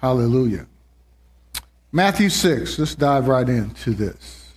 [0.00, 0.66] Hallelujah.
[1.92, 4.52] Matthew 6, let's dive right into this.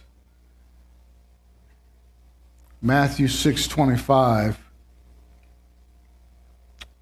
[2.82, 4.58] Matthew 6 25.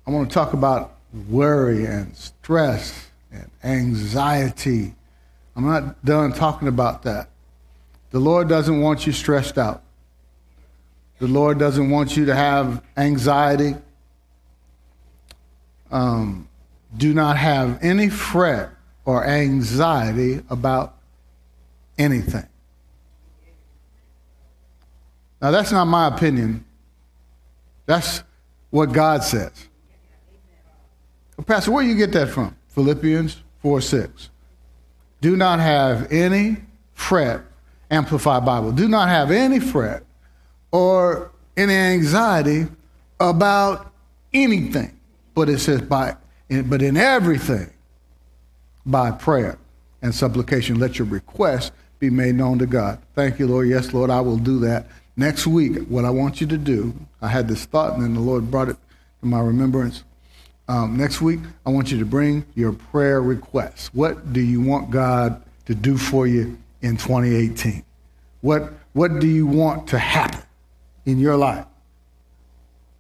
[0.05, 0.97] I want to talk about
[1.29, 4.95] worry and stress and anxiety.
[5.55, 7.29] I'm not done talking about that.
[8.11, 9.83] The Lord doesn't want you stressed out.
[11.19, 13.75] The Lord doesn't want you to have anxiety.
[15.91, 16.47] Um,
[16.97, 18.69] do not have any fret
[19.05, 20.97] or anxiety about
[21.97, 22.47] anything.
[25.41, 26.65] Now, that's not my opinion.
[27.85, 28.23] That's
[28.69, 29.51] what God says.
[31.45, 32.55] Pastor, where do you get that from?
[32.69, 34.29] Philippians 4 6.
[35.21, 36.57] Do not have any
[36.93, 37.41] fret,
[37.89, 38.71] Amplified Bible.
[38.71, 40.03] Do not have any fret
[40.71, 42.67] or any anxiety
[43.19, 43.91] about
[44.33, 44.99] anything.
[45.33, 46.15] But it says, by,
[46.49, 47.71] but in everything,
[48.85, 49.57] by prayer
[50.01, 52.99] and supplication, let your requests be made known to God.
[53.15, 53.67] Thank you, Lord.
[53.67, 54.87] Yes, Lord, I will do that.
[55.15, 58.19] Next week, what I want you to do, I had this thought, and then the
[58.19, 58.77] Lord brought it
[59.21, 60.03] to my remembrance.
[60.67, 63.87] Um, next week, I want you to bring your prayer requests.
[63.93, 67.83] What do you want God to do for you in 2018?
[68.41, 70.41] What, what do you want to happen
[71.05, 71.65] in your life?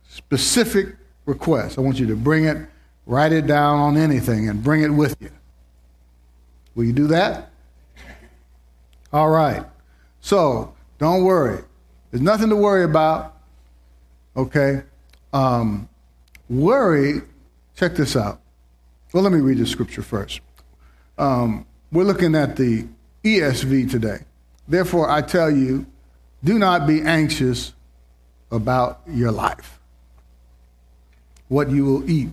[0.09, 1.77] Specific requests.
[1.77, 2.57] I want you to bring it,
[3.07, 5.31] write it down on anything, and bring it with you.
[6.75, 7.49] Will you do that?
[9.11, 9.65] All right.
[10.21, 11.63] So don't worry.
[12.11, 13.35] There's nothing to worry about.
[14.35, 14.83] Okay?
[15.33, 15.89] Um,
[16.49, 17.21] worry,
[17.75, 18.39] check this out.
[19.13, 20.41] Well, let me read the scripture first.
[21.17, 22.87] Um, we're looking at the
[23.23, 24.19] ESV today.
[24.67, 25.85] Therefore, I tell you,
[26.43, 27.73] do not be anxious
[28.51, 29.79] about your life,
[31.47, 32.29] what you will eat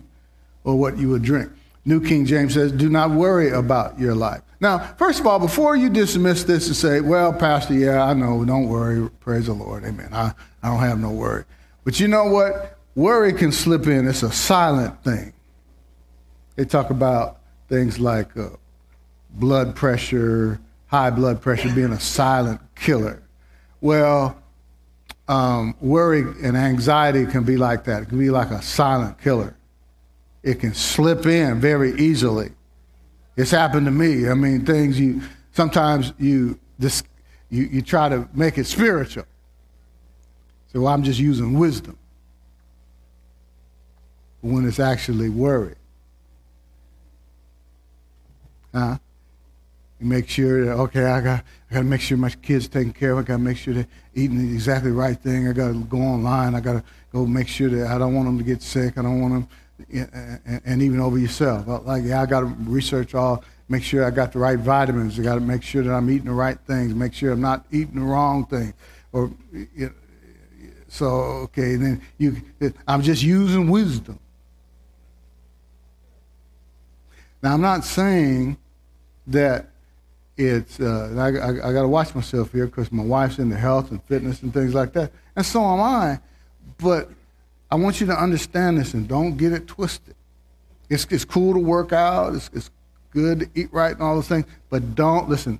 [0.65, 1.49] or what you would drink.
[1.85, 4.41] New King James says, do not worry about your life.
[4.59, 8.43] Now, first of all, before you dismiss this and say, well, Pastor, yeah, I know,
[8.43, 10.09] don't worry, praise the Lord, amen.
[10.11, 10.33] I,
[10.63, 11.45] I don't have no worry.
[11.83, 12.77] But you know what?
[12.95, 15.33] Worry can slip in, it's a silent thing.
[16.55, 17.39] They talk about
[17.69, 18.49] things like uh,
[19.31, 23.21] blood pressure, high blood pressure being a silent killer.
[23.81, 24.41] Well,
[25.27, 28.03] um, worry and anxiety can be like that.
[28.03, 29.55] It can be like a silent killer.
[30.45, 32.51] It can slip in very easily.
[33.35, 34.29] It's happened to me.
[34.29, 37.03] I mean, things you sometimes you this
[37.49, 39.25] you, you try to make it spiritual.
[40.71, 41.97] So well, I'm just using wisdom
[44.41, 45.75] when it's actually worry.
[48.71, 48.99] Huh?
[49.99, 52.93] You make sure that okay, I got I got to make sure my kids taken
[52.93, 53.17] care of.
[53.17, 55.47] I got to make sure they're eating the exactly right thing.
[55.47, 56.53] I got to go online.
[56.53, 58.99] I got to go make sure that I don't want them to get sick.
[58.99, 59.47] I don't want them
[59.91, 61.67] and even over yourself.
[61.85, 65.19] Like, yeah, I got to research all, make sure I got the right vitamins.
[65.19, 67.65] I got to make sure that I'm eating the right things, make sure I'm not
[67.71, 68.73] eating the wrong thing.
[69.11, 69.31] Or,
[70.87, 72.41] so, okay, then you,
[72.87, 74.19] I'm just using wisdom.
[77.41, 78.57] Now, I'm not saying
[79.27, 79.67] that
[80.37, 83.91] it's, uh, I, I, I got to watch myself here because my wife's into health
[83.91, 85.11] and fitness and things like that.
[85.35, 86.19] And so am I.
[86.77, 87.09] But
[87.75, 90.15] I want you to understand this and don't get it twisted.
[90.89, 92.71] It's, it's cool to work out, it's, it's
[93.11, 95.59] good to eat right and all those things, but don't, listen,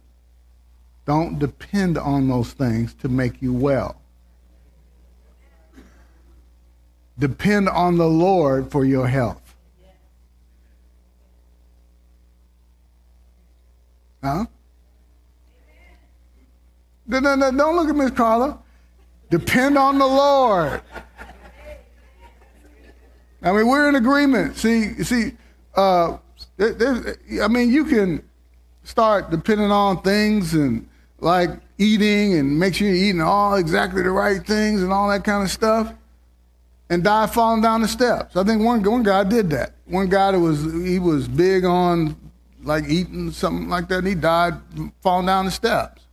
[1.06, 3.98] don't depend on those things to make you well.
[7.20, 9.53] Depend on the Lord for your health.
[14.24, 14.46] Huh?
[17.08, 18.58] No, no, no, don't look at Miss Carla.
[19.30, 20.82] Depend on the Lord.
[23.41, 24.57] I mean, we're in agreement.
[24.57, 25.34] See, see,
[25.75, 26.18] uh,
[26.59, 28.23] I mean, you can
[28.84, 30.88] start depending on things and
[31.19, 35.23] like eating and make sure you're eating all exactly the right things and all that
[35.23, 35.94] kind of stuff,
[36.90, 38.35] and die falling down the steps.
[38.35, 39.73] I think one one guy did that.
[39.85, 42.16] One guy that was he was big on
[42.64, 44.53] like eating something like that, and he died
[45.02, 46.03] falling down the steps.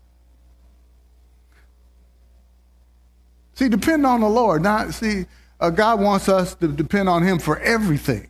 [3.54, 4.62] See, depend on the Lord.
[4.62, 5.26] Not see
[5.62, 8.29] uh, God wants us to depend on Him for everything.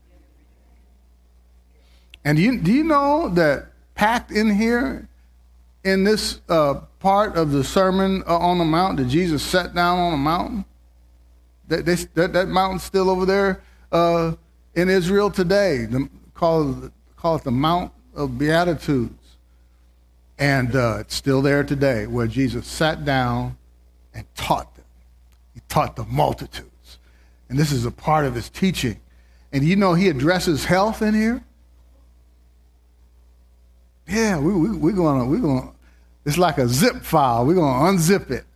[2.24, 5.08] And do you, do you know that packed in here,
[5.82, 9.98] in this uh, part of the Sermon uh, on the Mount, that Jesus sat down
[9.98, 10.66] on a mountain?
[11.68, 14.34] That, they, that, that mountain's still over there uh,
[14.74, 15.86] in Israel today.
[15.86, 19.14] The, call, call it the Mount of Beatitudes.
[20.38, 23.56] And uh, it's still there today, where Jesus sat down
[24.12, 24.84] and taught them.
[25.54, 26.71] He taught the multitude.
[27.52, 28.98] And this is a part of his teaching.
[29.52, 31.44] And you know he addresses health in here?
[34.08, 35.74] Yeah, we, we, we're going we're to,
[36.24, 37.44] it's like a zip file.
[37.44, 38.46] We're going to unzip it.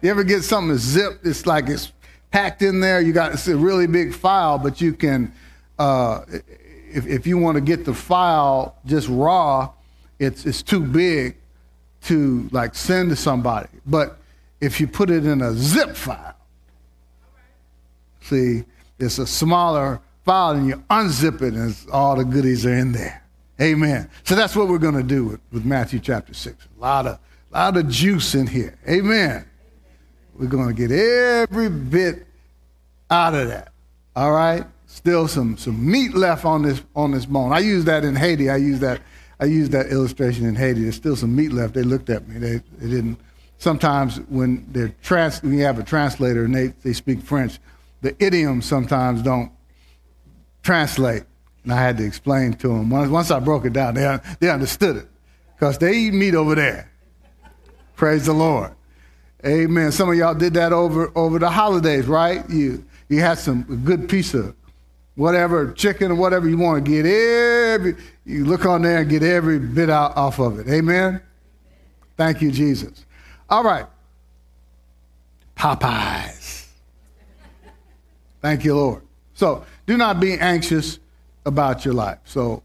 [0.00, 1.26] You ever get something zipped?
[1.26, 1.92] It's like it's
[2.30, 3.02] packed in there.
[3.02, 5.30] You got, it's a really big file, but you can,
[5.78, 6.22] uh,
[6.90, 9.70] if, if you want to get the file just raw,
[10.18, 11.36] it's, it's too big
[12.04, 13.68] to like send to somebody.
[13.84, 14.16] But
[14.58, 16.27] if you put it in a zip file,
[18.28, 18.64] see,
[18.98, 23.22] it's a smaller file and you unzip it and all the goodies are in there.
[23.60, 24.08] Amen.
[24.24, 26.68] So that's what we're going to do with, with Matthew chapter 6.
[26.76, 27.18] A lot of,
[27.50, 28.78] lot of juice in here.
[28.88, 29.44] Amen.
[30.34, 32.26] We're going to get every bit
[33.10, 33.72] out of that.
[34.14, 34.64] All right?
[34.86, 37.52] Still some, some meat left on this, on this bone.
[37.52, 38.48] I use that in Haiti.
[38.48, 39.00] I use that,
[39.40, 40.82] I use that illustration in Haiti.
[40.82, 41.74] There's still some meat left.
[41.74, 42.38] They looked at me.
[42.38, 43.18] They, they didn't.
[43.58, 47.58] Sometimes when, they're trans, when you have a translator and they, they speak French,
[48.00, 49.50] the idioms sometimes don't
[50.62, 51.24] translate.
[51.64, 52.90] And I had to explain to them.
[52.90, 55.08] Once, once I broke it down, they, they understood it
[55.54, 56.90] because they eat meat over there.
[57.96, 58.72] Praise the Lord.
[59.44, 59.92] Amen.
[59.92, 62.48] Some of y'all did that over, over the holidays, right?
[62.48, 64.54] You, you had some good piece of
[65.14, 69.22] whatever, chicken or whatever you want to get every, you look on there and get
[69.22, 70.68] every bit out off of it.
[70.68, 71.20] Amen.
[72.16, 73.04] Thank you, Jesus.
[73.50, 73.86] All right.
[75.56, 76.37] Popeyes.
[78.40, 79.02] Thank you, Lord.
[79.34, 80.98] So do not be anxious
[81.46, 82.18] about your life.
[82.24, 82.62] So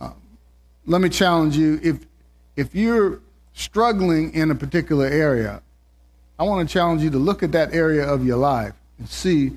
[0.00, 0.14] um,
[0.86, 1.98] let me challenge you if
[2.56, 3.20] if you're
[3.52, 5.62] struggling in a particular area,
[6.38, 9.52] I want to challenge you to look at that area of your life and see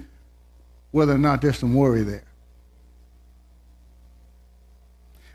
[0.92, 2.24] whether or not there's some worry there.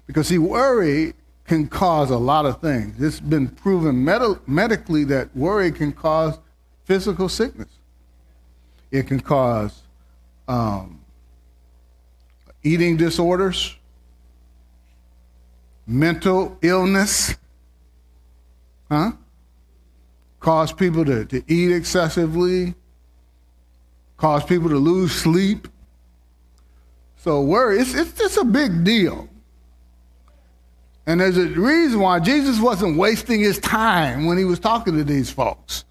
[0.07, 1.15] Because see, worry
[1.47, 3.01] can cause a lot of things.
[3.03, 6.39] It's been proven med- medically that worry can cause
[6.85, 7.69] physical sickness.
[8.91, 9.83] It can cause
[10.49, 11.01] um,
[12.63, 13.77] eating disorders,
[15.87, 17.35] mental illness,
[18.91, 19.13] huh?
[20.41, 22.75] Cause people to, to eat excessively,
[24.17, 25.69] cause people to lose sleep.
[27.17, 29.29] So worry, it's, it's just a big deal.
[31.07, 35.05] And there's a reason why Jesus wasn't wasting his time when he was talking to
[35.05, 35.85] these folks.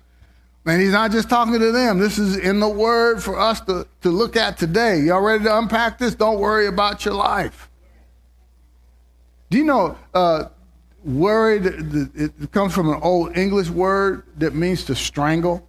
[0.66, 1.98] And he's not just talking to them.
[1.98, 5.00] This is in the word for us to, to look at today.
[5.00, 6.14] Y'all ready to unpack this?
[6.14, 7.70] Don't worry about your life.
[9.50, 10.46] Do you know uh,
[11.04, 15.68] worried, it comes from an old English word that means to strangle?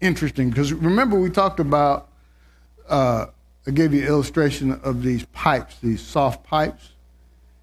[0.00, 2.08] Interesting, because remember we talked about,
[2.88, 3.26] uh,
[3.66, 6.92] I gave you an illustration of these pipes, these soft pipes,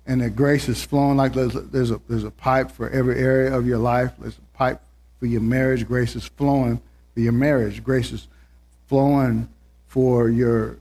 [0.06, 3.18] and that grace is flowing like there's a, there's a, there's a pipe for every
[3.18, 4.12] area of your life.
[4.20, 4.82] There's a pipe
[5.20, 5.88] for your marriage.
[5.88, 6.82] Grace is flowing
[7.14, 7.84] for your marriage.
[7.84, 8.28] Grace is
[8.88, 9.50] flowing
[9.88, 10.78] for your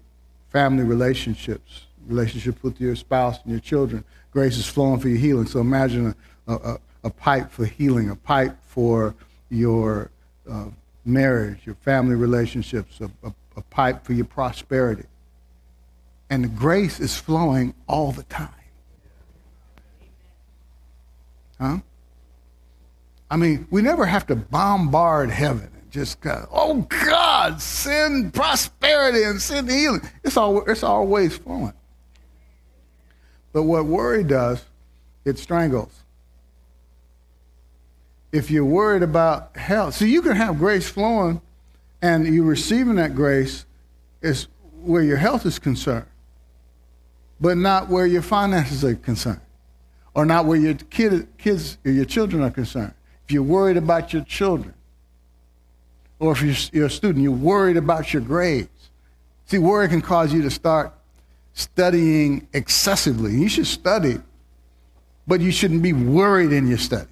[0.50, 4.05] family relationships, relationship with your spouse and your children.
[4.31, 5.47] Grace is flowing for your healing.
[5.47, 6.15] So imagine
[6.47, 9.15] a, a, a pipe for healing, a pipe for
[9.49, 10.11] your
[10.50, 10.67] uh,
[11.05, 15.05] marriage, your family relationships, a, a, a pipe for your prosperity.
[16.29, 18.50] And the grace is flowing all the time.
[21.61, 21.79] Huh?
[23.31, 29.25] I mean, we never have to bombard heaven and just go, oh God, send prosperity
[29.25, 30.02] and send healing.
[30.23, 31.73] It's, all, it's always flowing.
[33.52, 34.65] But what worry does,
[35.24, 35.93] it strangles.
[38.31, 41.41] If you're worried about health, so you can have grace flowing
[42.03, 43.65] and you're receiving that grace
[44.20, 44.46] is
[44.82, 46.06] where your health is concerned,
[47.41, 49.41] but not where your finances are concerned,
[50.15, 52.94] or not where your kid, kids or your children are concerned
[53.27, 54.73] if you're worried about your children,
[56.21, 58.69] or if you're, a student, you're worried about your grades.
[59.47, 60.93] See, worry can cause you to start
[61.53, 63.33] studying excessively.
[63.33, 64.19] You should study,
[65.27, 67.09] but you shouldn't be worried in your studies.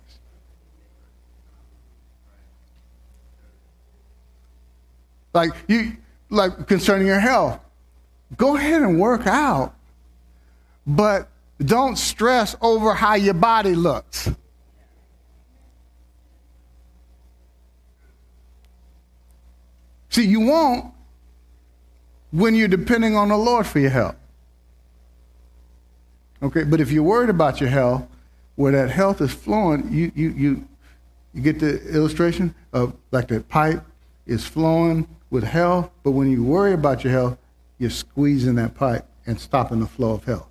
[5.32, 5.96] Like you
[6.30, 7.58] like concerning your health.
[8.36, 9.74] Go ahead and work out,
[10.86, 11.28] but
[11.58, 14.30] don't stress over how your body looks.
[20.14, 20.94] See, you won't
[22.30, 24.14] when you're depending on the Lord for your help.
[26.40, 28.06] Okay, but if you're worried about your health,
[28.54, 30.68] where that health is flowing, you you you
[31.32, 33.84] you get the illustration of like that pipe
[34.24, 37.36] is flowing with health, but when you worry about your health,
[37.80, 40.46] you're squeezing that pipe and stopping the flow of health.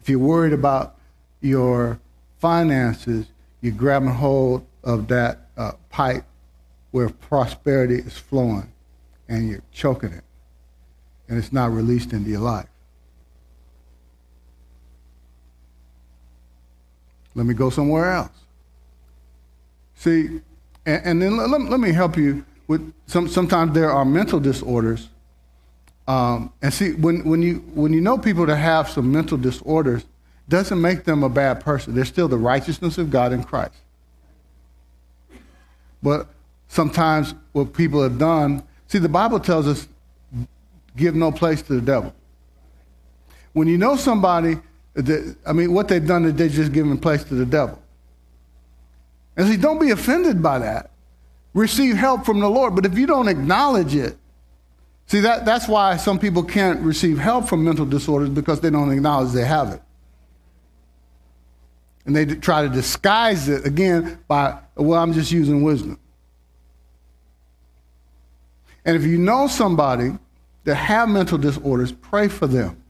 [0.00, 0.96] If you're worried about
[1.42, 2.00] your
[2.38, 3.26] finances,
[3.60, 6.24] you're grabbing hold of that uh, pipe
[6.90, 8.72] where prosperity is flowing
[9.28, 10.24] and you're choking it
[11.28, 12.66] and it's not released into your life.
[17.34, 18.32] Let me go somewhere else.
[19.94, 20.40] See,
[20.84, 23.28] and, and then let, let, me help you with some.
[23.28, 25.08] Sometimes there are mental disorders,
[26.08, 30.04] um, and see when when you when you know people that have some mental disorders,
[30.48, 31.94] doesn't make them a bad person.
[31.94, 33.74] They're still the righteousness of God in Christ.
[36.02, 36.28] But
[36.70, 39.88] sometimes what people have done, see, the Bible tells us,
[40.96, 42.14] give no place to the devil.
[43.52, 44.56] When you know somebody,
[44.94, 47.82] that, I mean, what they've done is they've just given place to the devil.
[49.36, 50.92] And see, don't be offended by that.
[51.54, 52.76] Receive help from the Lord.
[52.76, 54.16] But if you don't acknowledge it,
[55.06, 58.92] see, that, that's why some people can't receive help from mental disorders because they don't
[58.92, 59.82] acknowledge they have it.
[62.06, 65.98] And they try to disguise it again by, well, I'm just using wisdom.
[68.90, 70.18] And if you know somebody
[70.64, 72.82] that have mental disorders, pray for them.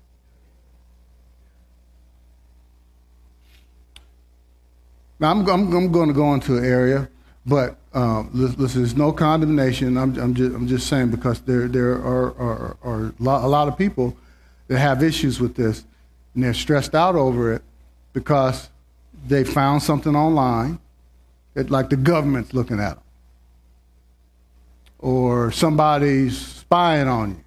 [5.19, 7.11] Now, I'm, I'm, I'm going to go into an area,
[7.45, 9.99] but um, listen, there's no condemnation.
[9.99, 13.77] I'm, I'm, just, I'm just saying because there, there are, are, are a lot of
[13.77, 14.17] people
[14.69, 15.85] that have issues with this,
[16.35, 17.63] and they're stressed out over it
[18.15, 18.71] because
[19.29, 20.79] they found something online
[21.53, 23.05] that, like, the government's looking at them,
[25.01, 27.45] or somebody's spying on you.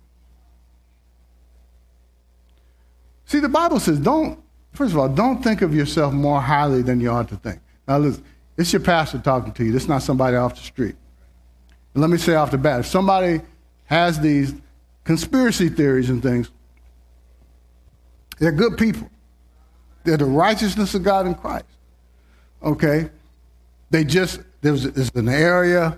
[3.26, 4.40] See, the Bible says, don't,
[4.74, 7.60] first of all, don't think of yourself more highly than you ought to think.
[7.88, 8.24] Now, listen,
[8.58, 9.72] it's your pastor talking to you.
[9.72, 10.96] This is not somebody off the street.
[11.94, 13.42] And let me say off the bat if somebody
[13.86, 14.54] has these
[15.04, 16.50] conspiracy theories and things,
[18.40, 19.10] they're good people.
[20.04, 21.66] They're the righteousness of God in Christ.
[22.62, 23.10] Okay?
[23.90, 25.98] They just, there's, there's an area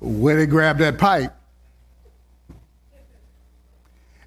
[0.00, 1.32] where they grabbed that pipe.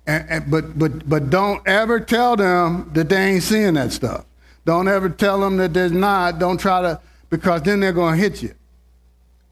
[0.06, 4.26] And, and, but, but, but don't ever tell them that they ain't seeing that stuff.
[4.66, 6.40] Don't ever tell them that there's not.
[6.40, 8.54] Don't try to, because then they're going to hit you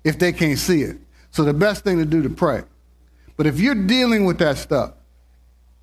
[0.04, 0.98] if they can't see it.
[1.32, 2.64] So the best thing to do to pray.
[3.38, 4.94] But if you're dealing with that stuff,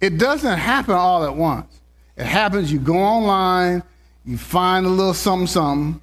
[0.01, 1.81] it doesn't happen all at once.
[2.17, 3.83] It happens, you go online,
[4.25, 6.01] you find a little something, something.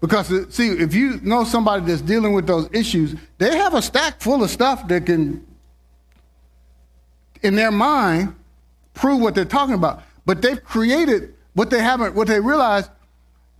[0.00, 3.82] Because, uh, see, if you know somebody that's dealing with those issues, they have a
[3.82, 5.44] stack full of stuff that can,
[7.42, 8.34] in their mind,
[8.94, 10.02] prove what they're talking about.
[10.24, 12.88] But they've created what they haven't, what they realize,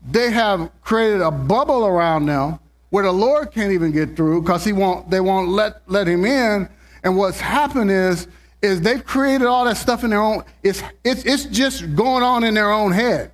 [0.09, 4.65] they have created a bubble around them where the Lord can't even get through because
[4.65, 6.69] he won't, they won't let, let him in.
[7.03, 8.29] And what's happened is,
[8.63, 12.45] is they've created all that stuff in their own, it's, it's, it's just going on
[12.45, 13.31] in their own head.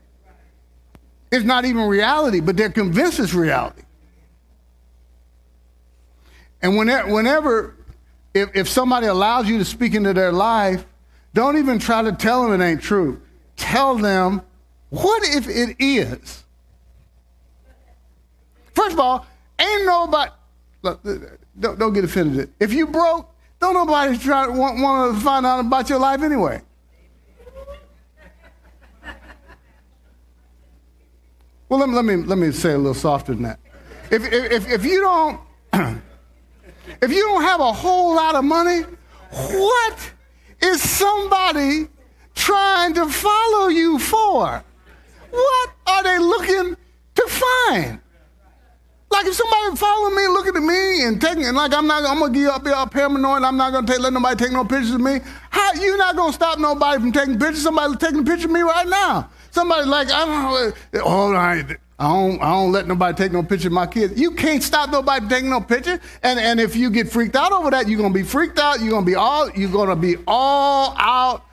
[1.35, 3.83] It's not even reality, but they're convinced it's reality.
[6.63, 7.75] And whenever, whenever
[8.35, 10.87] if, if somebody allows you to speak into their life,
[11.35, 13.21] don't even try to tell them it ain't true.
[13.57, 14.43] Tell them
[14.91, 16.45] what if it is?
[18.73, 19.27] First of all,
[19.59, 20.31] ain't nobody,
[20.83, 21.03] look,
[21.59, 22.53] don't, don't get offended.
[22.61, 23.29] If you broke,
[23.61, 26.63] don't nobody try, want, want to find out about your life anyway.
[31.75, 33.59] Well, let me, let me, let me say a little softer than that.
[34.09, 35.41] If, if, if you don't,
[37.03, 38.83] if you don't have a whole lot of money,
[39.33, 40.13] what
[40.63, 41.89] is somebody
[42.37, 44.63] trying to follow you for?
[45.33, 46.77] What are they looking
[47.17, 48.01] to find?
[49.11, 52.21] Like if somebody following me, looking at me and taking, and like I'm not, I'm
[52.21, 53.43] gonna give up, be all paranoid.
[53.43, 55.19] I'm not gonna take, let nobody take no pictures of me.
[55.51, 57.63] How you not gonna stop nobody from taking pictures?
[57.65, 59.29] Somebody taking a picture of me right now.
[59.55, 60.73] Somebody like I don't know.
[61.05, 61.65] Oh, I,
[61.97, 64.21] I don't, I don't let nobody take no picture of my kids.
[64.21, 66.01] You can't stop nobody taking no picture.
[66.25, 68.81] And and if you get freaked out over that, you're gonna be freaked out.
[68.81, 71.45] You're gonna be all, you're gonna be all out,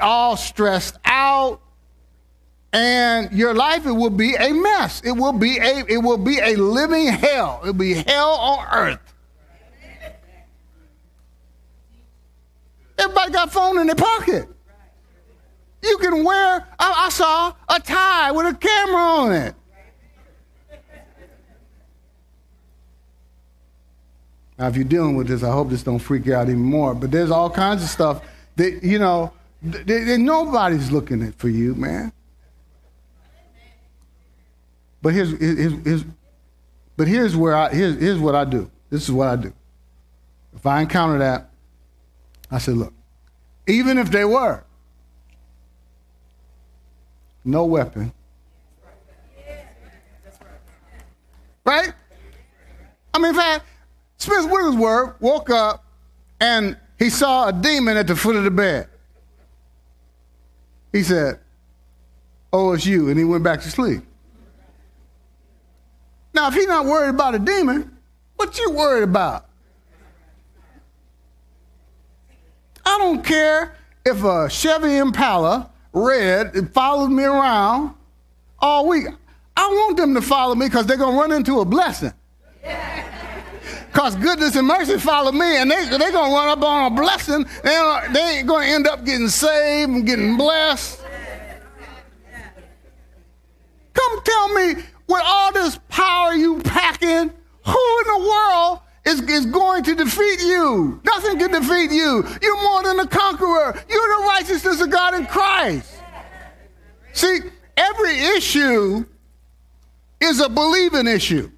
[0.00, 1.60] all stressed out
[2.72, 5.02] and your life it will be a mess.
[5.04, 7.60] It will be a it will be a living hell.
[7.64, 9.14] It will be hell on earth.
[12.98, 14.48] Everybody got phone in their pocket.
[15.82, 16.66] You can wear.
[16.78, 19.54] I, I saw a tie with a camera on it.
[24.58, 26.94] Now, if you're dealing with this, I hope this don't freak you out even more.
[26.94, 28.22] But there's all kinds of stuff
[28.56, 29.32] that you know.
[29.62, 32.12] Th- th- nobody's looking at for you, man.
[35.00, 36.04] But here's, here's, here's,
[36.96, 38.70] but here's where I here's, here's what I do.
[38.90, 39.52] This is what I do.
[40.54, 41.50] If I encounter that,
[42.50, 42.92] I say, look,
[43.66, 44.64] even if they were,
[47.44, 48.12] no weapon.
[51.64, 51.92] Right?
[53.14, 53.64] I mean, in fact,
[54.18, 55.84] Smith Wigglesworth woke up
[56.40, 58.88] and he saw a demon at the foot of the bed.
[60.92, 61.40] He said,
[62.52, 63.08] Oh, it's you.
[63.08, 64.02] And he went back to sleep.
[66.34, 67.96] Now, if he's not worried about a demon,
[68.36, 69.46] what you worried about?
[72.84, 77.94] I don't care if a Chevy Impala red follows me around
[78.58, 79.06] all week.
[79.56, 82.12] I want them to follow me because they're going to run into a blessing.
[83.92, 86.94] Because goodness and mercy follow me, and they, they're going to run up on a
[86.94, 87.44] blessing.
[87.62, 90.98] They, they ain't going to end up getting saved and getting blessed.
[93.92, 97.30] Come tell me, with all this power you packing,
[97.66, 98.78] who in the world
[99.12, 101.00] is, is going to defeat you?
[101.04, 102.24] Nothing can defeat you.
[102.40, 103.74] You're more than a conqueror.
[103.88, 105.94] You're the righteousness of God in Christ.
[107.12, 107.38] See,
[107.76, 109.04] every issue
[110.20, 111.50] is a believing issue.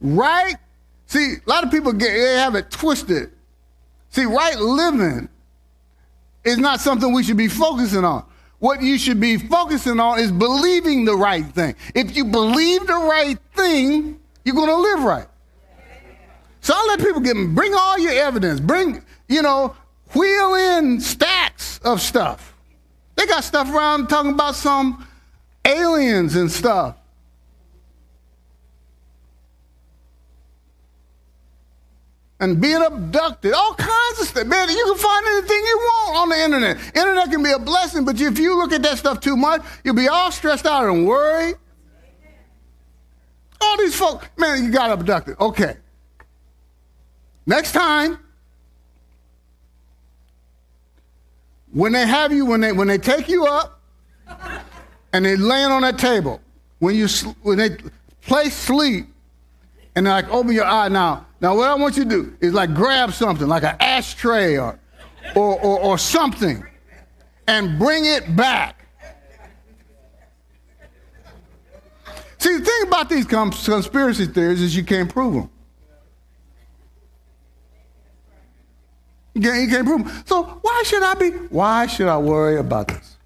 [0.00, 0.54] Right?
[1.06, 3.32] See, a lot of people get they have it twisted.
[4.10, 5.28] See, right living
[6.44, 8.24] is not something we should be focusing on.
[8.58, 11.74] What you should be focusing on is believing the right thing.
[11.94, 15.26] If you believe the right thing, you're going to live right.
[16.62, 18.58] So I let people get bring all your evidence.
[18.60, 19.76] Bring, you know,
[20.14, 22.54] wheel in stacks of stuff.
[23.14, 25.06] They got stuff around talking about some
[25.64, 26.96] aliens and stuff.
[32.38, 34.46] And being abducted, all kinds of stuff.
[34.46, 36.76] Man, you can find anything you want on the internet.
[36.96, 39.94] Internet can be a blessing, but if you look at that stuff too much, you'll
[39.94, 41.56] be all stressed out and worried.
[43.60, 45.38] All these folks, man, you got abducted.
[45.40, 45.76] Okay.
[47.46, 48.18] Next time,
[51.72, 53.80] when they have you, when they when they take you up,
[55.12, 56.40] and they laying on that table,
[56.80, 57.06] when you
[57.42, 57.76] when they
[58.20, 59.06] place sleep,
[59.94, 61.25] and they're like, open your eye now.
[61.40, 64.78] Now, what I want you to do is like grab something, like an ashtray or,
[65.34, 66.64] or, or, or something,
[67.46, 68.86] and bring it back.
[72.38, 75.50] See, the thing about these conspiracy theories is you can't prove them.
[79.34, 80.22] You can't, you can't prove them.
[80.24, 81.30] So why should I be?
[81.30, 83.16] Why should I worry about this?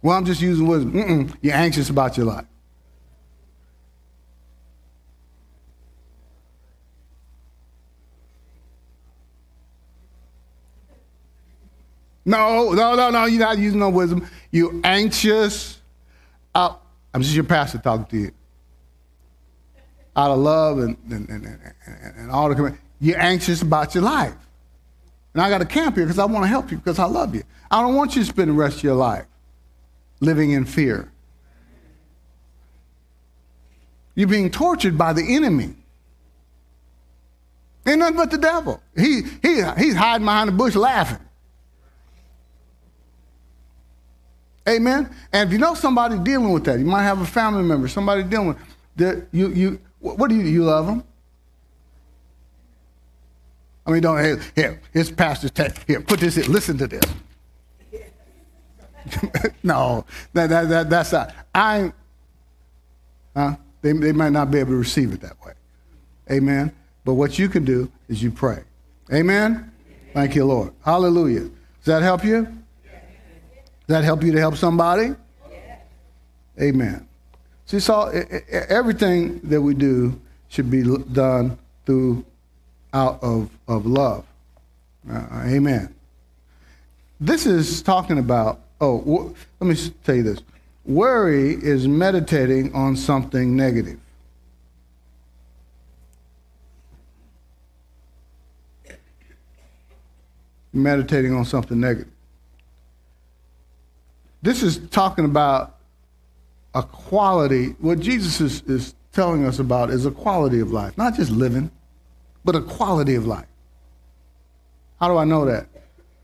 [0.00, 0.92] Well, I'm just using wisdom.
[0.92, 1.36] Mm-mm.
[1.42, 2.46] You're anxious about your life.
[12.24, 13.24] No, no, no, no.
[13.26, 14.28] You're not using no wisdom.
[14.50, 15.80] You're anxious.
[16.54, 18.32] I'm just your pastor talking to you.
[20.16, 24.34] Out of love and, and, and, and, and all the you're anxious about your life.
[25.32, 27.34] And I got to camp here because I want to help you because I love
[27.34, 27.42] you.
[27.70, 29.26] I don't want you to spend the rest of your life
[30.20, 31.10] living in fear.
[34.14, 35.74] You're being tortured by the enemy.
[37.86, 38.80] Ain't nothing but the devil.
[38.96, 41.18] He, he, he's hiding behind the bush laughing.
[44.68, 45.14] Amen.
[45.32, 48.22] And if you know somebody dealing with that, you might have a family member, somebody
[48.22, 48.58] dealing with
[48.96, 49.26] that.
[49.30, 51.04] You, you, what do you, you love them?
[53.86, 55.82] I mean, don't, here, here his pastor's text.
[55.86, 57.04] Here, put this listen to this.
[59.62, 61.34] no, that, that, that, that's not.
[61.54, 61.92] I,
[63.36, 63.56] huh?
[63.82, 65.52] They, they might not be able to receive it that way.
[66.30, 66.72] Amen.
[67.04, 68.62] But what you can do is you pray.
[69.12, 69.70] Amen.
[70.14, 70.72] Thank you, Lord.
[70.82, 71.40] Hallelujah.
[71.40, 72.63] Does that help you?
[73.86, 75.14] That help you to help somebody?
[76.60, 77.06] Amen.
[77.66, 78.06] See, so
[78.68, 82.24] everything that we do should be done through
[82.92, 84.24] out of, of love.
[85.10, 85.94] Uh, amen.
[87.20, 90.40] This is talking about Oh, let me tell you this.
[90.84, 93.98] Worry is meditating on something negative.
[100.72, 102.12] Meditating on something negative.
[104.44, 105.78] This is talking about
[106.74, 107.68] a quality.
[107.78, 111.70] What Jesus is, is telling us about is a quality of life, not just living,
[112.44, 113.46] but a quality of life.
[115.00, 115.66] How do I know that?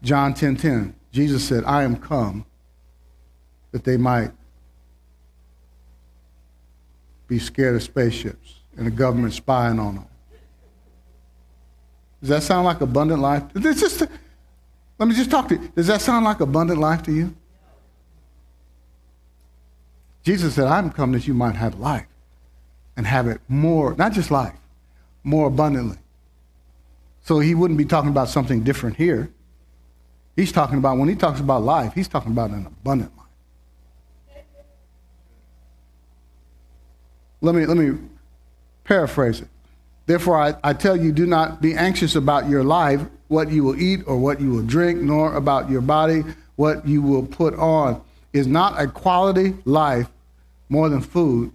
[0.02, 0.94] John 10 10.
[1.10, 2.44] Jesus said, I am come
[3.72, 4.32] that they might
[7.26, 10.06] be scared of spaceships and the government spying on them.
[12.20, 13.44] Does that sound like abundant life?
[13.58, 14.02] Just,
[14.98, 15.72] let me just talk to you.
[15.74, 17.34] Does that sound like abundant life to you?
[20.22, 22.06] Jesus said, I'm come that you might have life
[22.96, 24.54] and have it more, not just life,
[25.24, 25.98] more abundantly.
[27.22, 29.30] So he wouldn't be talking about something different here.
[30.36, 33.26] He's talking about, when he talks about life, he's talking about an abundant life.
[37.42, 37.98] Let me, let me
[38.84, 39.48] paraphrase it.
[40.06, 43.80] Therefore, I, I tell you, do not be anxious about your life, what you will
[43.80, 46.24] eat or what you will drink, nor about your body
[46.60, 48.02] what you will put on.
[48.32, 50.08] Is not a quality life
[50.68, 51.52] more than food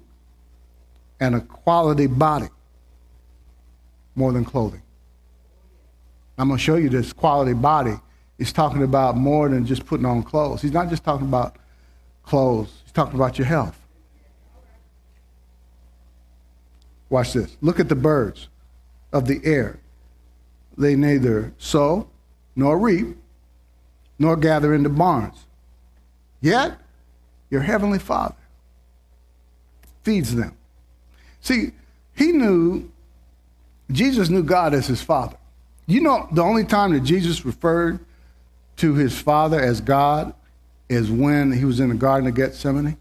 [1.20, 2.48] and a quality body
[4.16, 4.82] more than clothing?
[6.38, 7.96] I'm going to show you this quality body.
[8.38, 10.62] He's talking about more than just putting on clothes.
[10.62, 11.56] He's not just talking about
[12.24, 13.80] clothes, he's talking about your health.
[17.10, 17.56] Watch this.
[17.62, 18.50] Look at the birds
[19.14, 19.80] of the air.
[20.78, 22.10] They neither sow
[22.56, 23.16] nor reap
[24.20, 25.45] nor gather into barns.
[26.46, 26.78] Yet,
[27.50, 28.36] your heavenly Father
[30.04, 30.56] feeds them.
[31.42, 31.72] See,
[32.14, 32.92] he knew,
[33.92, 35.38] Jesus knew God as his Father.
[35.88, 38.00] You know, the only time that Jesus referred
[38.78, 40.36] to his Father as God
[40.88, 42.96] is when he was in the Garden of Gethsemane.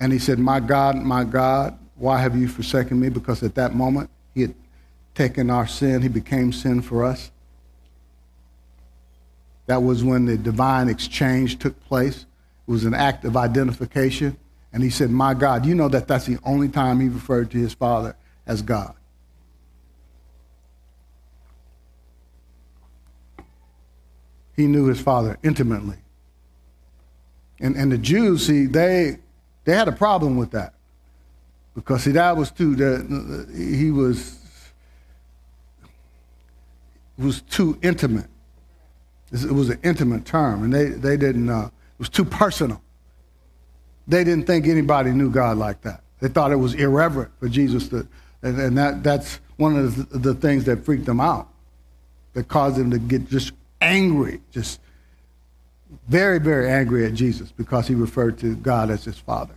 [0.00, 3.08] And he said, My God, my God, why have you forsaken me?
[3.08, 4.54] Because at that moment, he had
[5.14, 7.30] taken our sin, he became sin for us.
[9.66, 12.26] That was when the divine exchange took place.
[12.66, 14.36] It was an act of identification.
[14.72, 17.58] And he said, My God, you know that that's the only time he referred to
[17.58, 18.94] his Father as God.
[24.56, 25.96] He knew his Father intimately.
[27.60, 29.18] And, and the Jews, see, they,
[29.64, 30.74] they had a problem with that.
[31.74, 34.38] Because see, that was too that he was
[37.16, 38.28] was too intimate.
[39.32, 41.48] It was an intimate term, and they they didn't.
[41.48, 42.82] Uh, it was too personal.
[44.06, 46.02] They didn't think anybody knew God like that.
[46.20, 48.06] They thought it was irreverent for Jesus to,
[48.42, 51.48] and, and that that's one of the, the things that freaked them out,
[52.34, 54.80] that caused them to get just angry, just
[56.08, 59.54] very very angry at Jesus because he referred to God as his Father.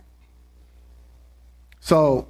[1.80, 2.26] So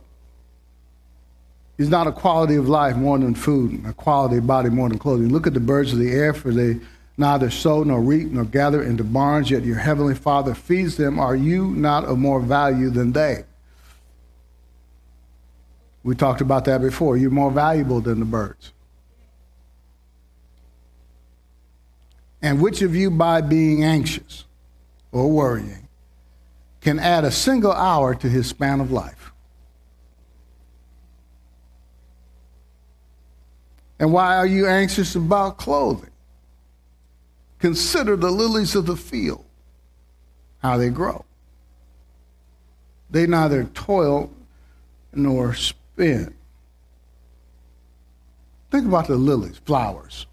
[1.79, 4.99] it's not a quality of life more than food, a quality of body more than
[4.99, 5.29] clothing.
[5.29, 6.81] Look at the birds of the air, for they
[7.17, 11.19] neither sow nor reap nor gather into barns, yet your heavenly Father feeds them.
[11.19, 13.45] Are you not of more value than they?
[16.03, 17.17] We talked about that before.
[17.17, 18.73] You're more valuable than the birds.
[22.43, 24.45] And which of you, by being anxious
[25.11, 25.89] or worrying,
[26.81, 29.33] can add a single hour to his span of life?
[33.99, 36.11] And why are you anxious about clothing?
[37.67, 39.45] Consider the lilies of the field,
[40.59, 41.25] how they grow.
[43.11, 44.31] They neither toil
[45.13, 46.33] nor spin.
[48.71, 50.27] Think about the lilies, flowers,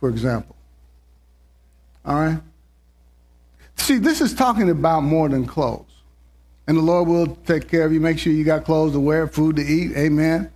[0.00, 0.54] for example.
[2.04, 2.40] All right?
[3.76, 6.02] See, this is talking about more than clothes.
[6.66, 9.26] And the Lord will take care of you, make sure you got clothes to wear,
[9.26, 9.96] food to eat.
[9.96, 10.52] Amen.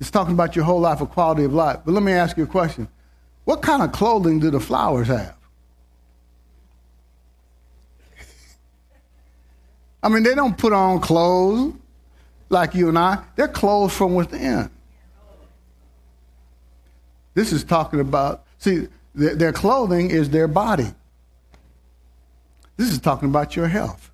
[0.00, 1.80] It's talking about your whole life, a quality of life.
[1.84, 2.88] But let me ask you a question.
[3.48, 5.34] What kind of clothing do the flowers have?
[10.02, 11.72] I mean, they don't put on clothes
[12.50, 13.24] like you and I.
[13.36, 14.68] They're clothes from within.
[17.32, 20.92] This is talking about, see, their, their clothing is their body.
[22.76, 24.10] This is talking about your health.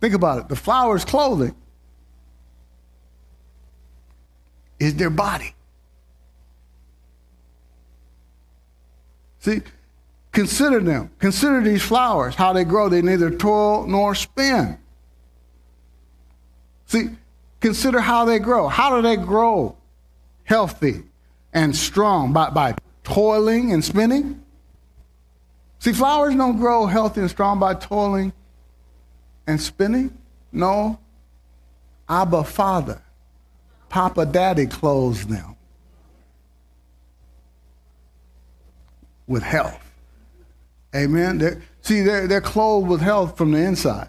[0.00, 0.48] Think about it.
[0.48, 1.54] The flower's clothing
[4.80, 5.54] is their body.
[9.48, 9.62] See,
[10.30, 11.10] consider them.
[11.18, 12.90] Consider these flowers, how they grow.
[12.90, 14.76] They neither toil nor spin.
[16.84, 17.08] See,
[17.60, 18.68] consider how they grow.
[18.68, 19.74] How do they grow
[20.44, 21.02] healthy
[21.54, 22.34] and strong?
[22.34, 24.42] By, by toiling and spinning?
[25.78, 28.34] See, flowers don't grow healthy and strong by toiling
[29.46, 30.12] and spinning.
[30.52, 30.98] No.
[32.06, 33.00] Abba Father
[33.88, 35.56] Papa Daddy clothes them
[39.28, 39.84] with health.
[40.96, 41.38] Amen.
[41.38, 44.08] They're, see, they're, they're clothed with health from the inside.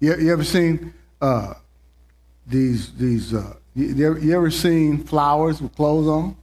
[0.00, 1.54] You, you ever seen uh,
[2.46, 6.36] these, these uh, you, ever, you ever seen flowers with clothes on?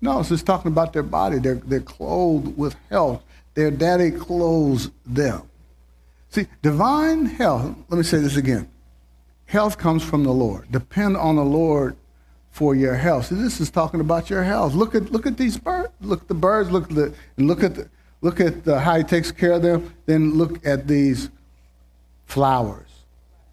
[0.00, 1.38] No, it's just talking about their body.
[1.38, 3.22] They're, they're clothed with health.
[3.54, 5.42] Their daddy clothes them.
[6.28, 8.68] See, divine health, let me say this again.
[9.46, 10.70] Health comes from the Lord.
[10.70, 11.96] Depend on the Lord
[12.56, 13.26] for your health.
[13.26, 14.72] See, this is talking about your health.
[14.72, 15.92] Look at look at these birds.
[16.00, 16.70] Look at the birds.
[16.70, 17.86] Look at the and look at the,
[18.22, 19.92] look at the, how he takes care of them.
[20.06, 21.28] Then look at these
[22.24, 22.88] flowers.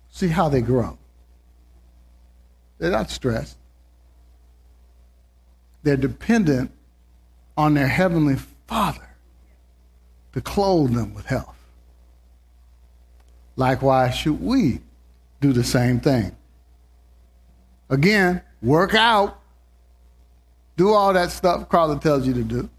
[0.10, 0.98] See how they grow.
[2.78, 3.58] They're not stressed.
[5.84, 6.72] They're dependent
[7.58, 8.38] on their heavenly
[8.68, 9.10] Father
[10.32, 11.58] to clothe them with health.
[13.58, 14.80] Likewise, should we
[15.42, 16.34] do the same thing.
[17.90, 19.40] Again, work out.
[20.76, 22.70] Do all that stuff Carla tells you to do.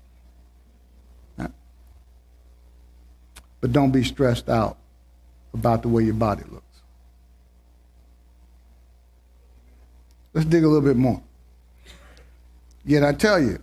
[3.60, 4.76] But don't be stressed out
[5.54, 6.64] about the way your body looks.
[10.34, 11.22] Let's dig a little bit more.
[12.84, 13.62] Yet I tell you,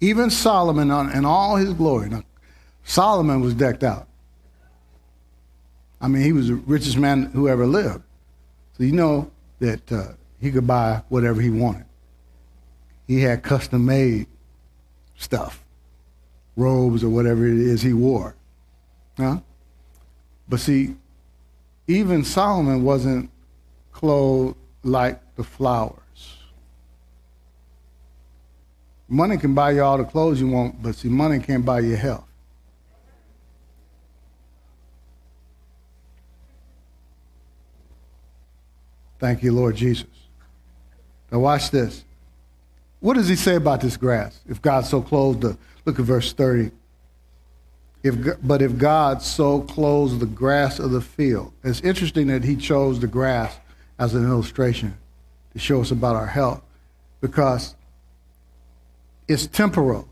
[0.00, 2.22] even Solomon in all his glory, now,
[2.82, 4.08] Solomon was decked out.
[6.00, 8.02] I mean, he was the richest man who ever lived.
[8.78, 11.84] So you know that uh, he could buy whatever he wanted.
[13.06, 14.26] He had custom made
[15.16, 15.62] stuff,
[16.56, 18.34] robes or whatever it is he wore.
[19.16, 19.40] Huh?
[20.48, 20.96] But see,
[21.86, 23.30] even Solomon wasn't
[23.92, 25.96] clothed like the flowers.
[29.08, 31.96] Money can buy you all the clothes you want, but see, money can't buy you
[31.96, 32.24] health.
[39.18, 40.19] Thank you, Lord Jesus.
[41.30, 42.04] Now, watch this.
[43.00, 44.40] What does he say about this grass?
[44.48, 46.70] If God so clothed the, look at verse 30.
[48.02, 52.56] If, but if God so clothes the grass of the field, it's interesting that he
[52.56, 53.56] chose the grass
[53.98, 54.96] as an illustration
[55.52, 56.62] to show us about our health
[57.20, 57.74] because
[59.28, 60.08] it's temporal.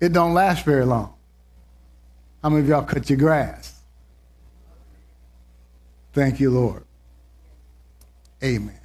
[0.00, 1.14] It don't last very long.
[2.42, 3.80] How many of y'all cut your grass?
[6.12, 6.84] Thank you, Lord.
[8.42, 8.81] Amen.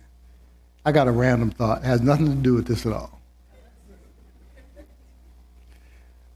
[0.88, 1.80] I got a random thought.
[1.80, 3.20] It has nothing to do with this at all.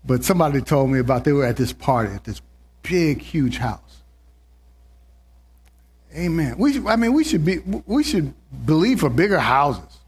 [0.04, 2.42] But somebody told me about they were at this party at this
[2.84, 4.02] big, huge house.
[6.14, 6.58] Amen.
[6.58, 8.34] We, I mean, we should be, we should
[8.66, 10.00] believe for bigger houses.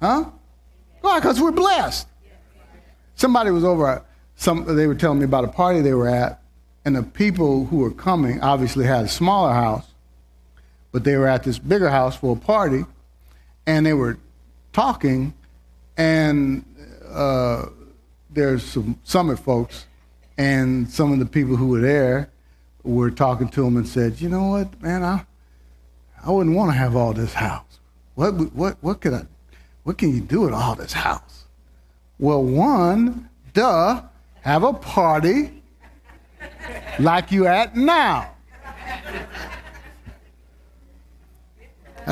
[0.00, 0.30] Huh?
[1.02, 1.20] Why?
[1.20, 2.08] Because we're blessed.
[3.14, 4.02] Somebody was over.
[4.36, 6.40] Some they were telling me about a party they were at,
[6.86, 9.86] and the people who were coming obviously had a smaller house,
[10.92, 12.86] but they were at this bigger house for a party,
[13.66, 14.18] and they were
[14.72, 15.34] talking,
[15.96, 16.64] and
[17.10, 17.66] uh,
[18.30, 19.86] there's some summit folks,
[20.38, 22.30] and some of the people who were there
[22.82, 25.24] were talking to them and said, "You know what, man, I
[26.24, 27.80] I wouldn't want to have all this house.
[28.14, 29.22] What what what could I
[29.82, 31.44] what can you do with all this house?
[32.18, 34.02] Well, one, duh,
[34.42, 35.62] have a party
[36.98, 38.30] like you at now.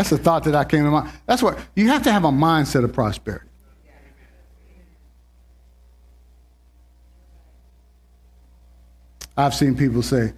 [0.01, 1.11] That's the thought that I came to mind.
[1.27, 3.45] That's what you have to have a mindset of prosperity.
[9.37, 10.33] I've seen people say,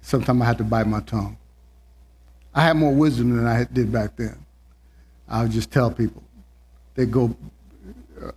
[0.00, 1.36] sometimes I have to bite my tongue.
[2.54, 4.38] I have more wisdom than I did back then.
[5.28, 6.22] I would just tell people.
[6.94, 7.36] They'd go,
[8.24, 8.30] uh,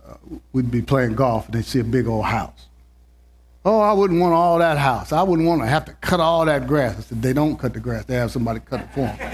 [0.52, 2.68] we'd be playing golf and they'd see a big old house.
[3.64, 5.12] Oh, I wouldn't want all that house.
[5.12, 6.98] I wouldn't want to have to cut all that grass.
[6.98, 8.04] I said, they don't cut the grass.
[8.04, 9.16] They have somebody cut it for them.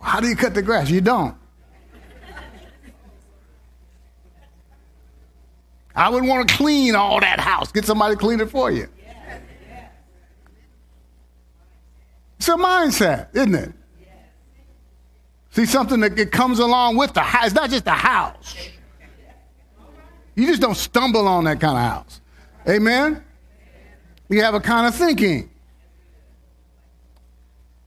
[0.00, 0.90] How do you cut the grass?
[0.90, 1.34] You don't.
[5.96, 7.72] I wouldn't want to clean all that house.
[7.72, 8.88] Get somebody to clean it for you.
[12.38, 13.72] It's a mindset, isn't it?
[15.54, 17.46] See, something that it comes along with the house.
[17.46, 18.56] It's not just a house.
[20.34, 22.20] You just don't stumble on that kind of house.
[22.68, 23.22] Amen?
[24.28, 25.48] You have a kind of thinking.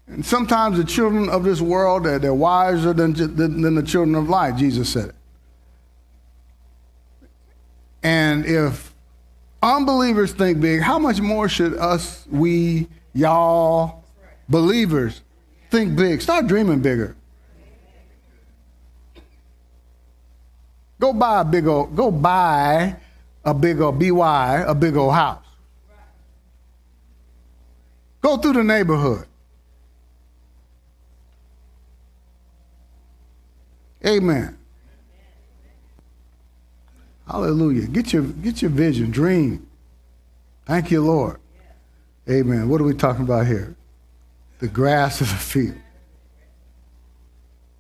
[0.08, 4.16] And sometimes the children of this world, they're, they're wiser than, than, than the children
[4.16, 5.16] of light, Jesus said it.
[8.02, 8.96] And if
[9.62, 14.06] unbelievers think big, how much more should us, we, y'all,
[14.48, 15.22] believers
[15.70, 16.22] think big?
[16.22, 17.17] Start dreaming bigger.
[21.00, 22.96] Go buy a big old, go buy
[23.46, 25.46] a big old BY, a big old house.
[28.22, 29.28] Go through the neighborhood.
[34.06, 34.58] Amen.
[37.28, 37.88] Hallelujah.
[37.88, 39.68] Get your, get your vision, dream.
[40.66, 41.40] Thank you, Lord.
[42.30, 42.70] Amen.
[42.70, 43.76] What are we talking about here?
[44.60, 45.78] The grass of the field.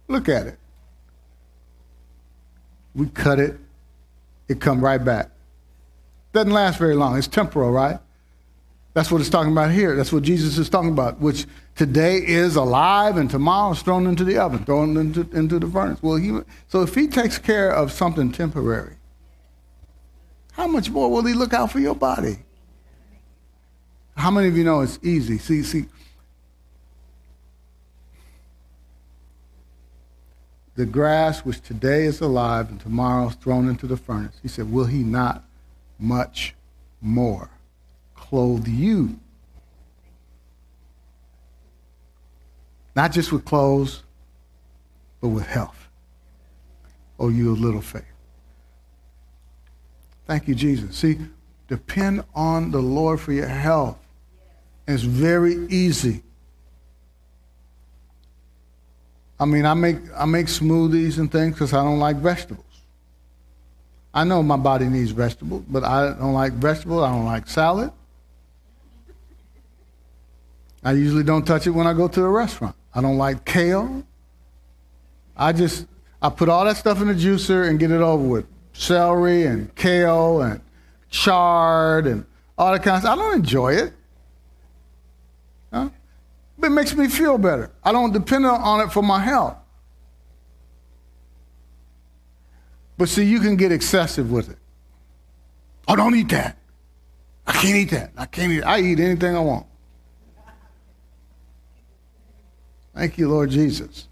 [0.08, 0.60] Look at it.
[2.98, 3.58] We cut it,
[4.50, 5.30] it come right back.
[6.34, 7.18] Doesn't last very long.
[7.18, 8.00] It's temporal, right?
[8.94, 9.96] That's what it's talking about here.
[9.96, 14.24] That's what Jesus is talking about, which today is alive and tomorrow is thrown into
[14.24, 16.02] the oven, thrown into, into the furnace.
[16.02, 18.96] Well, he, so if he takes care of something temporary,
[20.54, 22.40] how much more will he look out for your body?
[24.16, 25.38] How many of you know it's easy?
[25.38, 25.86] See, see,
[30.78, 34.40] the grass which today is alive and tomorrow is thrown into the furnace.
[34.42, 35.44] He said, Will he not
[36.00, 36.56] much
[37.02, 37.50] more
[38.16, 39.20] clothe you.
[42.96, 44.04] Not just with clothes,
[45.22, 45.88] but with health.
[47.20, 48.04] Oh, you of little faith.
[50.26, 50.96] Thank you, Jesus.
[50.96, 51.18] See,
[51.68, 53.98] depend on the Lord for your health.
[54.88, 56.24] It's very easy.
[59.40, 62.66] I mean, I make I make smoothies and things because I don't like vegetables.
[64.14, 67.04] I know my body needs vegetables, but I don't like vegetables.
[67.04, 67.92] I don't like salad.
[70.84, 72.76] I usually don't touch it when I go to a restaurant.
[72.96, 74.04] I don't like kale.
[75.36, 75.86] I just
[76.22, 78.46] I put all that stuff in the juicer and get it over with.
[78.74, 80.62] Celery and kale and
[81.10, 82.26] chard and
[82.58, 83.18] all that kind of stuff.
[83.18, 83.94] I don't enjoy it.
[85.72, 85.90] Huh?
[86.58, 87.72] But it makes me feel better.
[87.84, 89.58] I don't depend on it for my health.
[92.98, 94.58] But see, you can get excessive with it.
[95.88, 96.58] Oh, don't eat that.
[97.46, 98.12] I can't eat that.
[98.18, 98.64] I can't eat.
[98.64, 99.68] I eat anything I want.
[102.96, 104.08] Thank you, Lord Jesus.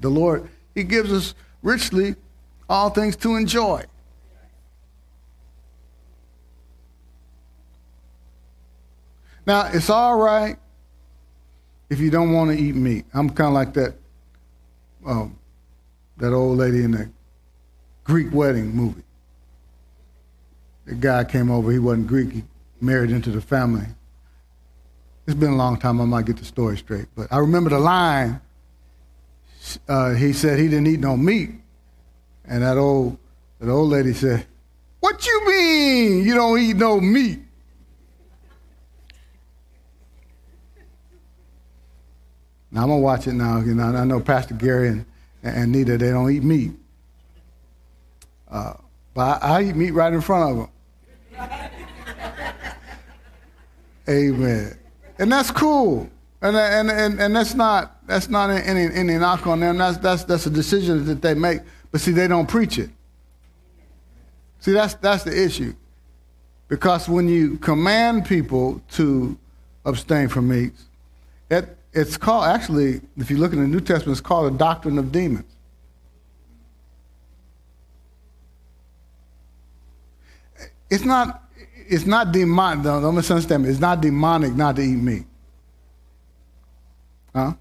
[0.00, 2.16] The Lord, He gives us richly
[2.68, 3.84] all things to enjoy.
[9.46, 10.58] Now, it's all right
[11.88, 13.04] if you don't want to eat meat.
[13.14, 13.94] I'm kind of like that,
[15.06, 15.38] um,
[16.16, 17.10] that old lady in the
[18.04, 19.02] Greek wedding movie.
[20.86, 22.44] The guy came over, he wasn't Greek, he
[22.80, 23.86] married into the family.
[25.26, 27.06] It's been a long time, I might get the story straight.
[27.16, 28.40] But I remember the line.
[29.88, 31.50] Uh, he said he didn't eat no meat.
[32.44, 33.18] And that old,
[33.58, 34.46] that old lady said,
[35.00, 37.40] What you mean you don't eat no meat?
[42.76, 43.60] Now I'm gonna watch it now.
[43.60, 45.06] You know, I know Pastor Gary and,
[45.42, 46.72] and Nita, they don't eat meat.
[48.50, 48.74] Uh,
[49.14, 50.68] but I, I, eat meat right in front of
[51.38, 51.70] them.
[54.10, 54.78] Amen.
[55.18, 56.10] And that's cool.
[56.42, 59.78] And, and, and, and that's not that's not any, any knock on them.
[59.78, 61.60] That's, that's, that's a decision that they make.
[61.90, 62.90] But see, they don't preach it.
[64.60, 65.74] See, that's, that's the issue.
[66.68, 69.38] Because when you command people to
[69.86, 70.84] abstain from meats,
[71.50, 74.98] it, it's called, actually, if you look in the New Testament, it's called the doctrine
[74.98, 75.46] of demons.
[80.90, 81.42] It's not,
[81.88, 82.84] it's not demonic.
[82.84, 83.70] Don't, don't misunderstand me.
[83.70, 85.24] It's not demonic not to eat meat.
[87.34, 87.54] Huh?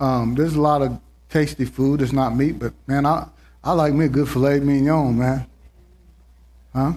[0.00, 3.28] Um, there's a lot of tasty food that's not meat, but man, I,
[3.62, 5.46] I like me a good filet mignon, man.
[6.74, 6.92] Huh?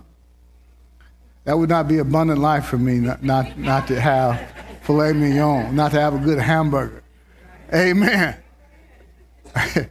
[1.43, 4.58] That would not be abundant life for me not, not, not to have
[4.89, 7.03] filet mignon, not to have a good hamburger.
[7.71, 8.35] Amen.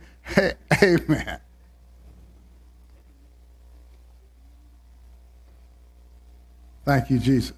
[0.83, 1.41] Amen.
[6.85, 7.55] Thank you, Jesus.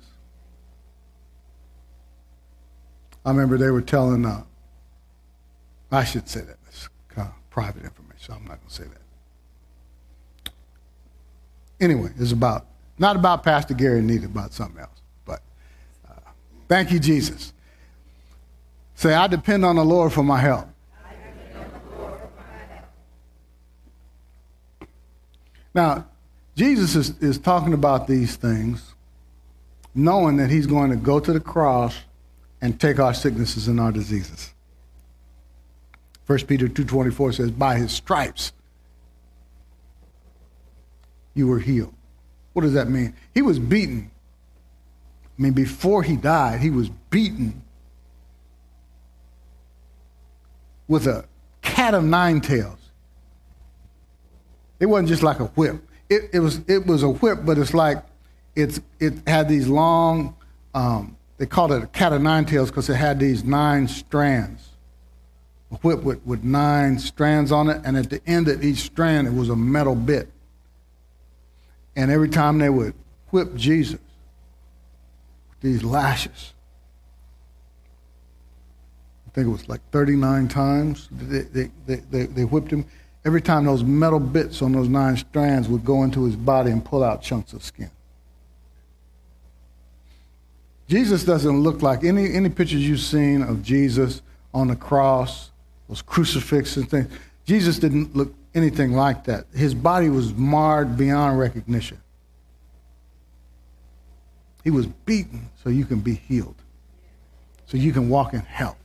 [3.24, 4.42] I remember they were telling, uh,
[5.90, 6.58] I should say that.
[6.68, 8.84] It's kind of private information, I'm not going to say
[10.44, 10.52] that.
[11.80, 12.66] Anyway, it's about,
[12.98, 14.99] not about Pastor Gary Nita, about something else.
[16.70, 17.52] Thank you, Jesus.
[18.94, 20.68] Say, I depend on the Lord for my help.
[25.74, 26.06] Now,
[26.54, 28.94] Jesus is, is talking about these things
[29.96, 31.96] knowing that he's going to go to the cross
[32.62, 34.54] and take our sicknesses and our diseases.
[36.28, 38.52] 1 Peter 2.24 says, by his stripes
[41.34, 41.94] you were healed.
[42.52, 43.14] What does that mean?
[43.34, 44.12] He was beaten.
[45.40, 47.62] I mean, before he died, he was beaten
[50.86, 51.24] with a
[51.62, 52.76] cat of nine tails.
[54.80, 55.82] It wasn't just like a whip.
[56.10, 58.04] It, it, was, it was a whip, but it's like
[58.54, 60.36] it's, it had these long,
[60.74, 64.68] um, they called it a cat of nine tails because it had these nine strands.
[65.72, 69.26] A whip with, with nine strands on it, and at the end of each strand,
[69.26, 70.28] it was a metal bit.
[71.96, 72.92] And every time they would
[73.30, 73.98] whip Jesus
[75.60, 76.54] these lashes,
[79.26, 82.84] I think it was like 39 times they, they, they, they, they whipped him.
[83.24, 86.84] Every time those metal bits on those nine strands would go into his body and
[86.84, 87.90] pull out chunks of skin.
[90.88, 95.50] Jesus doesn't look like any, any pictures you've seen of Jesus on the cross,
[95.88, 97.12] those crucifixes and things.
[97.44, 99.46] Jesus didn't look anything like that.
[99.54, 101.98] His body was marred beyond recognition.
[104.62, 106.56] He was beaten so you can be healed,
[107.66, 108.76] so you can walk in health.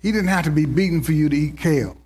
[0.00, 1.96] He didn't have to be beaten for you to eat kale.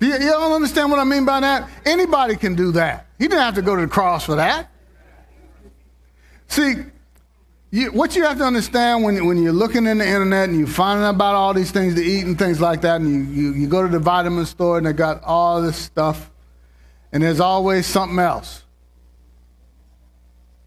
[0.00, 1.68] You, you don't understand what I mean by that?
[1.84, 3.06] Anybody can do that.
[3.18, 4.70] He didn't have to go to the cross for that.
[6.46, 6.84] See,
[7.70, 10.66] you, what you have to understand when, when you're looking in the internet and you're
[10.66, 13.54] finding out about all these things to eat and things like that, and you, you,
[13.54, 16.30] you go to the vitamin store and they got all this stuff,
[17.12, 18.64] and there's always something else.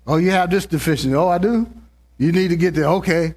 [0.05, 1.15] Oh, you have this deficiency.
[1.15, 1.67] Oh, I do?
[2.17, 2.85] You need to get there.
[2.85, 3.33] Okay.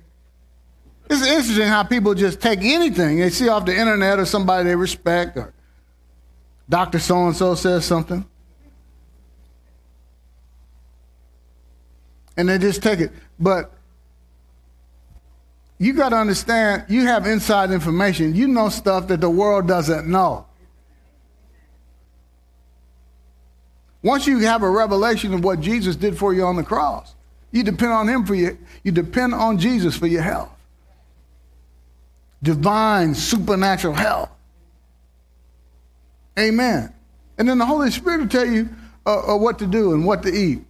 [1.08, 4.76] It's interesting how people just take anything they see off the internet or somebody they
[4.76, 5.52] respect or
[6.68, 6.98] Dr.
[6.98, 8.24] So and so says something.
[12.36, 13.12] And they just take it.
[13.38, 13.72] But
[15.78, 18.34] you got to understand, you have inside information.
[18.34, 20.46] You know stuff that the world doesn't know.
[24.02, 27.14] Once you have a revelation of what Jesus did for you on the cross,
[27.50, 30.50] you depend on him for your you depend on Jesus for your health.
[32.42, 34.28] Divine supernatural health.
[36.38, 36.92] Amen.
[37.38, 38.68] And then the Holy Spirit will tell you
[39.06, 40.64] uh, uh, what to do and what to eat.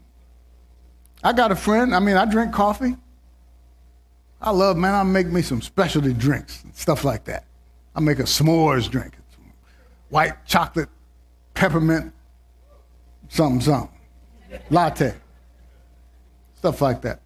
[1.24, 2.96] I got a friend, I mean, I drink coffee.
[4.42, 7.46] I love, man, I make me some specialty drinks and stuff like that.
[7.96, 9.14] I make a s'mores drink,
[10.10, 10.90] white chocolate,
[11.54, 12.12] peppermint,
[13.28, 13.98] something, something,
[14.68, 15.14] latte,
[16.56, 17.20] stuff like that.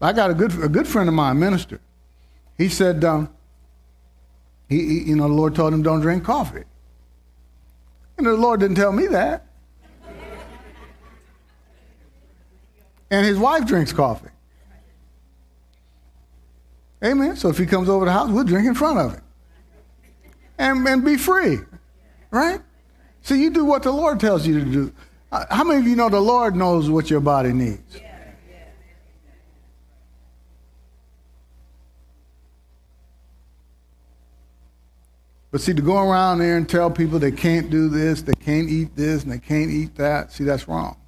[0.00, 1.80] I got a good, a good friend of mine, minister.
[2.58, 3.32] He said, um,
[4.68, 6.64] he, he, you know, the Lord told him don't drink coffee.
[8.18, 9.46] And the Lord didn't tell me that.
[13.16, 14.28] And his wife drinks coffee.
[17.02, 17.34] Amen.
[17.34, 19.22] So if he comes over the house, we'll drink in front of him.
[20.58, 21.60] And, and be free.
[22.30, 22.60] Right?
[23.22, 24.92] So you do what the Lord tells you to do.
[25.32, 27.98] Uh, how many of you know the Lord knows what your body needs?
[35.50, 38.68] But see, to go around there and tell people they can't do this, they can't
[38.68, 40.98] eat this, and they can't eat that, see, that's wrong.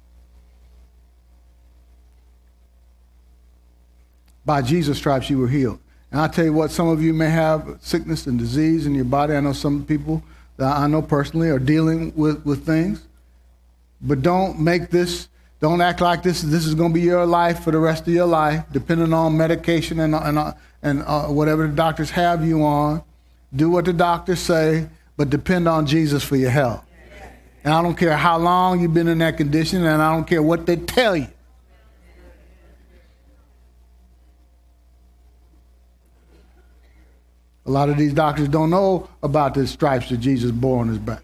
[4.49, 5.77] By Jesus' stripes, you were healed.
[6.11, 9.05] And I tell you what, some of you may have sickness and disease in your
[9.05, 9.35] body.
[9.35, 10.23] I know some people
[10.57, 13.05] that I know personally are dealing with, with things.
[14.01, 15.27] But don't make this,
[15.59, 18.13] don't act like this, this is going to be your life for the rest of
[18.15, 23.03] your life, depending on medication and, and, and uh, whatever the doctors have you on.
[23.55, 26.83] Do what the doctors say, but depend on Jesus for your health.
[27.63, 30.41] And I don't care how long you've been in that condition, and I don't care
[30.41, 31.27] what they tell you.
[37.69, 40.97] A lot of these doctors don't know about the stripes that Jesus bore on his
[40.97, 41.21] back.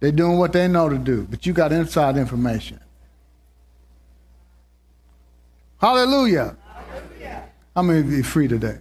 [0.00, 2.80] They're doing what they know to do, but you got inside information.
[5.76, 6.56] Hallelujah.
[6.66, 7.44] Hallelujah.
[7.76, 8.78] How many of you free today?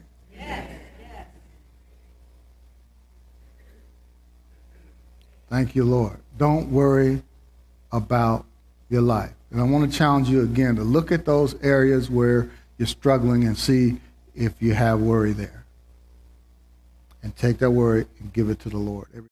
[5.50, 6.18] Thank you, Lord.
[6.38, 7.22] Don't worry
[7.92, 8.46] about
[8.90, 9.34] your life.
[9.52, 13.44] And I want to challenge you again to look at those areas where you're struggling
[13.44, 14.00] and see
[14.36, 15.66] if you have worry there.
[17.22, 19.08] And take that worry and give it to the Lord.